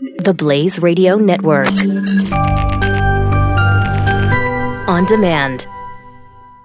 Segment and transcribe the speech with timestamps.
[0.00, 1.68] The Blaze Radio Network.
[4.88, 5.66] On demand.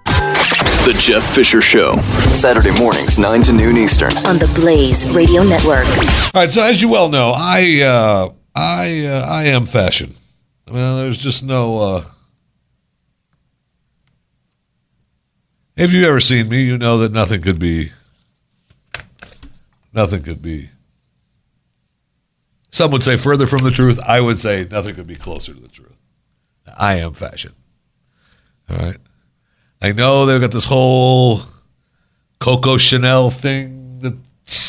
[0.06, 1.98] The Jeff Fisher Show.
[2.32, 4.16] Saturday mornings, 9 to noon Eastern.
[4.26, 5.86] On the Blaze Radio Network.
[6.34, 10.14] All right, so as you well know, I uh, I uh, I am fashion.
[10.66, 11.80] I mean, there's just no.
[11.80, 12.06] Uh...
[15.76, 17.92] If you've ever seen me, you know that nothing could be.
[19.92, 20.70] Nothing could be.
[22.78, 24.00] Some would say further from the truth.
[24.06, 25.98] I would say nothing could be closer to the truth.
[26.78, 27.56] I am fashion.
[28.70, 28.98] All right.
[29.82, 31.42] I know they've got this whole
[32.40, 34.16] Coco Chanel thing that,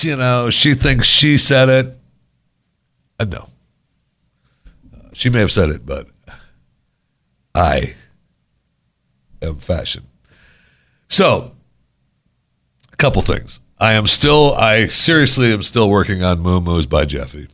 [0.01, 1.99] you know, she thinks she said it.
[3.21, 3.47] Uh, no.
[4.91, 6.07] Uh, she may have said it, but
[7.55, 7.95] I
[9.43, 10.07] am fashion.
[11.09, 11.53] So,
[12.91, 13.61] a couple things.
[13.79, 17.49] I am still, I seriously am still working on MooMoos by Jeffy.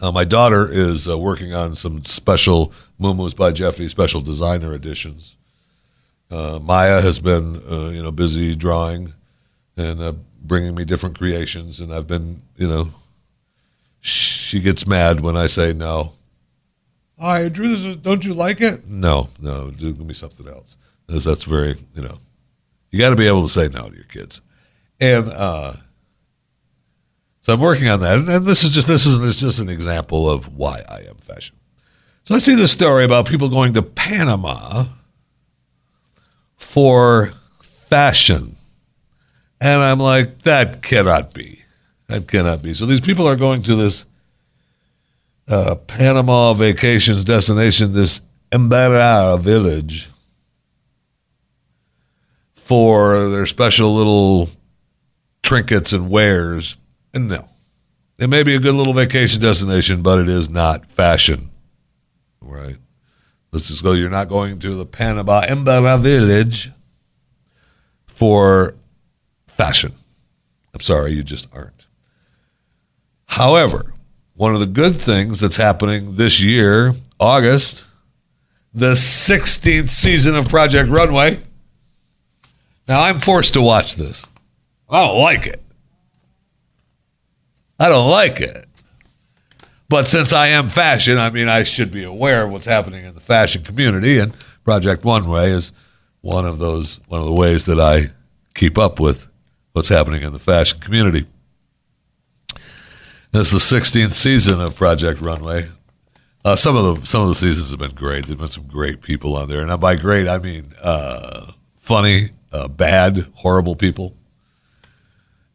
[0.00, 5.36] Uh, my daughter is uh, working on some special Moos by Jeffy special designer editions.
[6.30, 9.12] Uh, Maya has been, uh, you know, busy drawing
[9.76, 10.12] and uh,
[10.42, 12.90] bringing me different creations, and I've been, you know,
[14.00, 16.12] she gets mad when I say no.
[17.18, 17.96] I drew this.
[17.96, 18.86] Don't you like it?
[18.88, 19.70] No, no.
[19.70, 20.78] Do give me something else.
[21.06, 22.18] Because that's very, you know,
[22.90, 24.40] you got to be able to say no to your kids,
[25.00, 25.74] and uh,
[27.42, 28.18] so I'm working on that.
[28.18, 31.16] And this is just this is, this is just an example of why I am
[31.16, 31.56] fashion.
[32.24, 34.86] So I see this story about people going to Panama
[36.56, 37.32] for
[37.88, 38.56] fashion.
[39.60, 41.62] And I'm like, that cannot be.
[42.06, 42.74] That cannot be.
[42.74, 44.04] So these people are going to this
[45.48, 48.20] uh, Panama vacations destination, this
[48.52, 50.08] Embera village,
[52.54, 54.48] for their special little
[55.42, 56.76] trinkets and wares.
[57.12, 57.46] And no,
[58.18, 61.50] it may be a good little vacation destination, but it is not fashion.
[62.40, 62.76] Right?
[63.52, 63.92] Let's just go.
[63.92, 66.70] You're not going to the Panama Embera village
[68.06, 68.76] for
[69.46, 69.92] fashion.
[70.72, 71.86] I'm sorry, you just aren't.
[73.26, 73.92] However,
[74.34, 77.84] one of the good things that's happening this year, August,
[78.72, 81.42] the 16th season of Project Runway.
[82.88, 84.26] Now, I'm forced to watch this.
[84.88, 85.62] I don't like it.
[87.80, 88.66] I don't like it.
[89.88, 93.14] But since I am fashion, I mean, I should be aware of what's happening in
[93.14, 94.32] the fashion community, and
[94.64, 95.72] Project Runway is
[96.20, 98.10] one of those one of the ways that I
[98.54, 99.26] keep up with
[99.72, 101.26] what's happening in the fashion community.
[103.32, 105.68] This is the 16th season of Project Runway.
[106.44, 108.26] Uh, some of the some of the seasons have been great.
[108.26, 112.68] There've been some great people on there, and by great I mean uh, funny, uh,
[112.68, 114.14] bad, horrible people.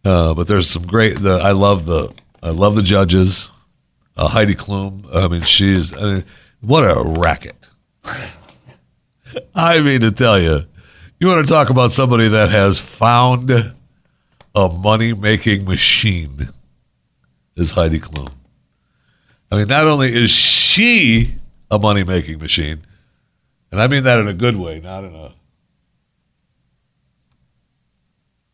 [0.05, 1.17] Uh, but there's some great.
[1.17, 3.49] The, I love the I love the judges
[4.15, 5.03] uh, Heidi Klum.
[5.13, 6.25] I mean, she's I mean,
[6.61, 7.55] what a racket.
[9.55, 10.61] I mean to tell you,
[11.19, 13.51] you want to talk about somebody that has found
[14.53, 16.49] a money making machine
[17.55, 18.31] is Heidi Klum.
[19.51, 21.35] I mean, not only is she
[21.71, 22.85] a money making machine,
[23.71, 25.33] and I mean that in a good way, not in a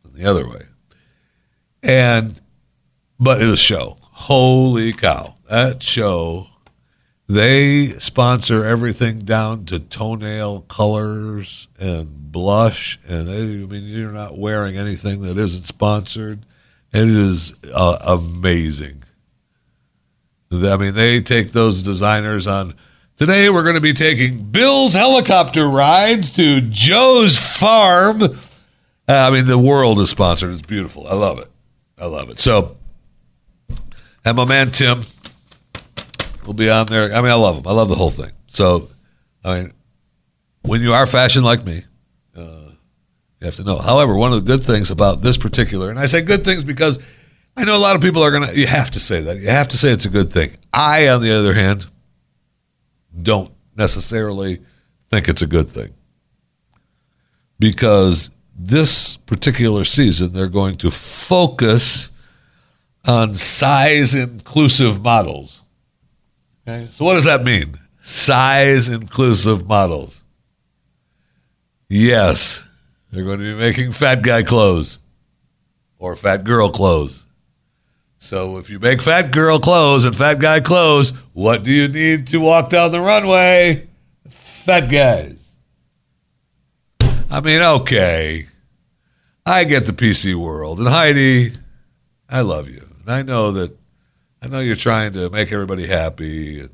[0.05, 0.61] in the other way.
[1.83, 2.39] And
[3.19, 3.97] but it's a show.
[4.01, 6.47] Holy cow that show,
[7.27, 14.37] they sponsor everything down to toenail colors and blush, and they, I mean you're not
[14.37, 16.45] wearing anything that isn't sponsored.
[16.93, 19.03] It is uh, amazing.
[20.51, 22.75] I mean, they take those designers on.
[23.15, 28.23] Today, we're going to be taking Bill's helicopter rides to Joe's farm.
[28.23, 28.29] Uh,
[29.07, 30.51] I mean, the world is sponsored.
[30.51, 31.07] It's beautiful.
[31.07, 31.49] I love it.
[32.01, 32.39] I love it.
[32.39, 32.77] So,
[34.25, 35.03] and my man Tim,
[36.45, 37.13] will be on there.
[37.13, 37.67] I mean, I love them.
[37.67, 38.31] I love the whole thing.
[38.47, 38.89] So,
[39.43, 39.73] I mean,
[40.63, 41.85] when you are fashion like me,
[42.35, 42.71] uh,
[43.39, 43.77] you have to know.
[43.77, 46.99] However, one of the good things about this particular, and I say good things because
[47.55, 49.37] I know a lot of people are going to, you have to say that.
[49.37, 50.55] You have to say it's a good thing.
[50.73, 51.85] I, on the other hand,
[53.21, 54.61] don't necessarily
[55.09, 55.93] think it's a good thing.
[57.59, 58.31] Because
[58.67, 62.09] this particular season, they're going to focus
[63.05, 65.63] on size inclusive models.
[66.67, 67.79] Okay, so what does that mean?
[68.01, 70.23] Size inclusive models.
[71.89, 72.63] Yes,
[73.11, 74.99] they're going to be making fat guy clothes
[75.97, 77.25] or fat girl clothes.
[78.17, 82.27] So if you make fat girl clothes and fat guy clothes, what do you need
[82.27, 83.87] to walk down the runway?
[84.29, 85.57] Fat guys.
[87.31, 88.47] I mean, okay.
[89.51, 90.79] I get the PC world.
[90.79, 91.51] And Heidi,
[92.29, 92.87] I love you.
[93.01, 93.77] And I know that
[94.41, 96.69] I know you're trying to make everybody happy and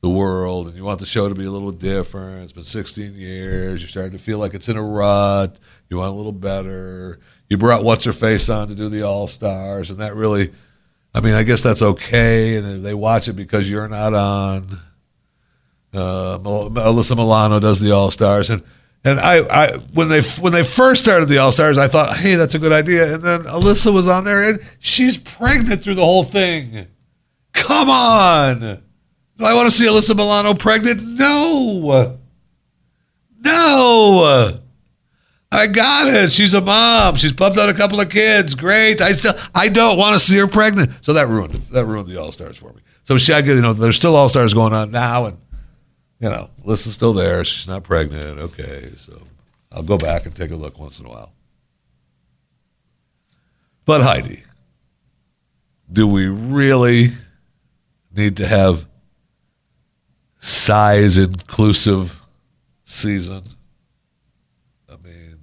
[0.00, 2.44] the world, and you want the show to be a little different.
[2.44, 3.82] It's been 16 years.
[3.82, 5.58] You're starting to feel like it's in a rut.
[5.90, 7.18] You want a little better.
[7.50, 10.54] You brought what's her face on to do the All Stars, and that really,
[11.14, 12.56] I mean, I guess that's okay.
[12.56, 14.80] And they watch it because you're not on.
[15.92, 18.62] Uh, Alyssa Milano does the All Stars, and
[19.04, 22.34] and I, I when they when they first started the All Stars, I thought, hey,
[22.34, 23.14] that's a good idea.
[23.14, 26.86] And then Alyssa was on there, and she's pregnant through the whole thing.
[27.52, 31.00] Come on, do I want to see Alyssa Milano pregnant?
[31.02, 32.18] No,
[33.40, 34.60] no.
[35.52, 36.32] I got it.
[36.32, 37.16] She's a mom.
[37.16, 38.54] She's pumped out a couple of kids.
[38.54, 39.00] Great.
[39.00, 40.90] I still I don't want to see her pregnant.
[41.02, 41.54] So that ruined.
[41.70, 42.80] That ruined the All Stars for me.
[43.04, 45.38] So she, I get, you know, there's still All Stars going on now, and
[46.18, 47.44] you know, Alyssa's still there.
[47.44, 48.38] She's not pregnant.
[48.38, 49.20] Okay, so
[49.70, 51.32] I'll go back and take a look once in a while.
[53.84, 54.42] But Heidi,
[55.90, 57.12] do we really
[58.14, 58.86] need to have
[60.38, 62.20] size inclusive
[62.84, 63.42] season?
[64.88, 65.38] I mean,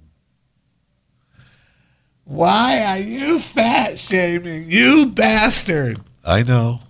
[2.24, 4.70] why are you fat shaming?
[4.70, 6.00] You bastard.
[6.24, 6.80] I know.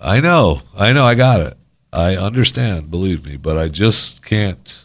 [0.00, 0.62] I know.
[0.76, 1.04] I know.
[1.04, 1.57] I got it.
[1.92, 4.84] I understand, believe me, but I just can't.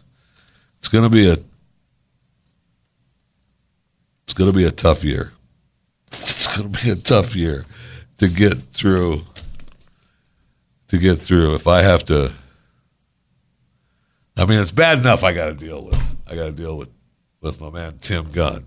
[0.80, 1.38] It's going to be a.
[4.24, 5.34] It's going to be a tough year.
[6.08, 7.66] It's going to be a tough year
[8.20, 9.24] to get through.
[10.90, 12.34] To get through, if I have to.
[14.38, 16.00] I mean, it's bad enough I got to deal with.
[16.28, 16.90] I got to deal with
[17.42, 18.66] with my man Tim Gunn.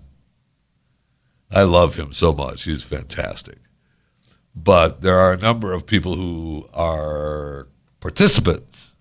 [1.49, 2.63] I love him so much.
[2.63, 3.57] He's fantastic.
[4.55, 7.67] But there are a number of people who are
[8.07, 8.95] participants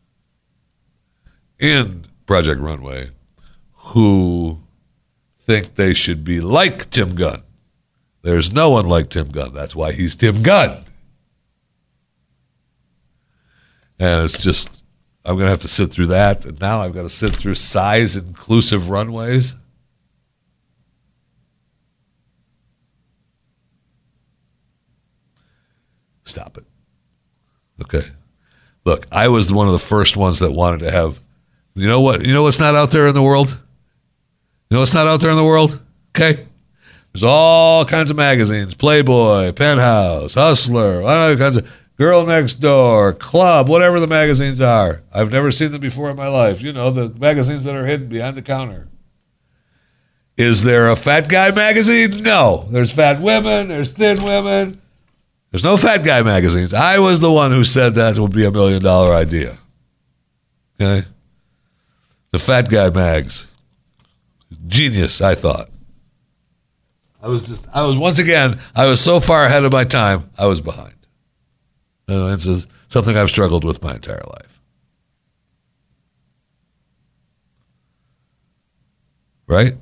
[1.61, 3.11] in Project Runway
[3.73, 4.58] who
[5.47, 7.44] think they should be like Tim Gunn.
[8.23, 9.55] There's no one like Tim Gunn.
[9.55, 10.85] That's why he's Tim Gunn.
[14.00, 14.82] And it's just,
[15.25, 16.44] I'm going to have to sit through that.
[16.44, 19.55] And now I've got to sit through size inclusive runways.
[26.25, 26.64] Stop it.
[27.82, 28.11] Okay.
[28.87, 31.21] Look, I was one of the first ones that wanted to have.
[31.75, 32.25] You know what?
[32.25, 33.50] You know what's not out there in the world?
[34.71, 35.81] You know what's not out there in the world?
[36.17, 36.47] Okay.
[37.12, 43.69] There's all kinds of magazines Playboy, Penthouse, Hustler, all kinds of Girl Next Door, Club,
[43.69, 45.03] whatever the magazines are.
[45.12, 46.62] I've never seen them before in my life.
[46.62, 48.87] You know, the magazines that are hidden behind the counter.
[50.37, 52.23] Is there a fat guy magazine?
[52.23, 52.69] No.
[52.71, 54.81] There's fat women, there's thin women,
[55.56, 56.75] there's no fat guy magazines.
[56.75, 59.56] I was the one who said that would be a million dollar idea.
[60.79, 61.08] Okay?
[62.31, 63.47] The fat guy mags.
[64.67, 65.70] Genius, I thought.
[67.23, 70.29] I was just, I was, once again, I was so far ahead of my time,
[70.37, 70.93] I was behind.
[72.06, 74.61] And this is something I've struggled with my entire life.
[79.47, 79.75] Right?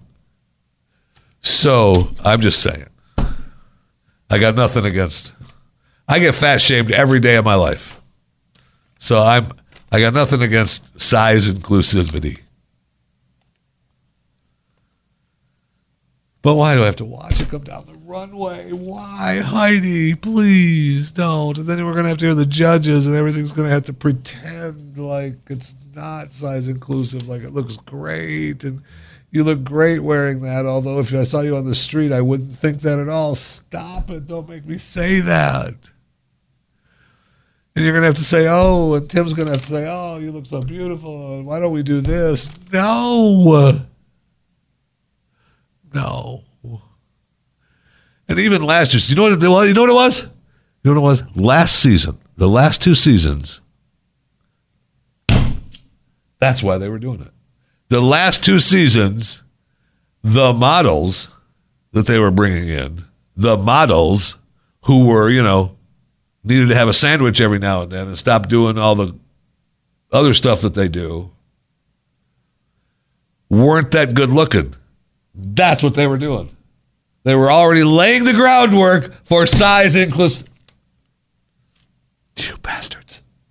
[1.41, 2.87] So I'm just saying.
[4.31, 5.32] I got nothing against
[6.09, 8.01] I get fat shamed every day of my life.
[8.99, 9.53] So I'm
[9.91, 12.41] I got nothing against size inclusivity.
[16.43, 18.71] But why do I have to watch it come down the runway?
[18.73, 20.15] Why, Heidi?
[20.15, 21.56] Please don't.
[21.56, 24.99] And then we're gonna have to hear the judges, and everything's gonna have to pretend
[24.99, 28.82] like it's not size inclusive, like it looks great, and
[29.31, 30.67] you look great wearing that.
[30.67, 33.37] Although if I saw you on the street, I wouldn't think that at all.
[33.37, 34.27] Stop it!
[34.27, 35.91] Don't make me say that.
[37.77, 39.87] And you're going to have to say, oh, and Tim's going to have to say,
[39.89, 41.43] oh, you look so beautiful.
[41.43, 42.49] Why don't we do this?
[42.73, 43.81] No.
[45.93, 46.43] No.
[48.29, 49.69] And even last year, you know what it was?
[49.69, 50.23] You know what it was?
[50.23, 51.37] You know what it was?
[51.37, 53.61] Last season, the last two seasons.
[56.39, 57.31] That's why they were doing it.
[57.89, 59.43] The last two seasons,
[60.23, 61.29] the models
[61.93, 63.05] that they were bringing in,
[63.37, 64.37] the models
[64.85, 65.74] who were, you know,
[66.44, 69.19] needed to have a sandwich every now and then and stop doing all the
[70.13, 71.31] other stuff that they do
[73.51, 74.74] weren't that good looking.
[75.34, 76.55] That's what they were doing.
[77.24, 80.48] They were already laying the groundwork for size inclusive.
[82.36, 83.04] You bastard.